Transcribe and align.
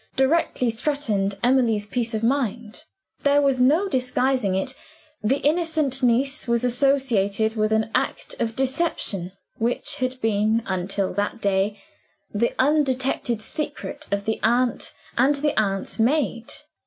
directly 0.15 0.71
threatened 0.71 1.37
Emily's 1.43 1.85
peace 1.85 2.15
of 2.15 2.23
mind. 2.23 2.85
There 3.21 3.39
was 3.39 3.61
no 3.61 3.87
disguising 3.87 4.55
it: 4.55 4.73
the 5.21 5.37
innocent 5.41 6.01
niece 6.01 6.47
was 6.47 6.63
associated 6.63 7.55
with 7.55 7.71
an 7.71 7.91
act 7.93 8.33
of 8.39 8.55
deception, 8.55 9.31
which 9.59 9.97
had 9.97 10.19
been, 10.19 10.63
until 10.65 11.13
that 11.13 11.39
day, 11.39 11.79
the 12.33 12.55
undetected 12.57 13.43
secret 13.43 14.07
of 14.11 14.25
the 14.25 14.39
aunt 14.41 14.95
and 15.19 15.35
the 15.35 15.55
aunt's 15.55 15.99
maid. 15.99 16.51